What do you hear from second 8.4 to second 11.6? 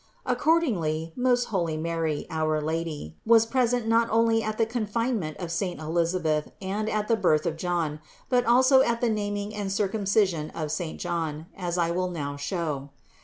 also at the naming and circumcision of saint John,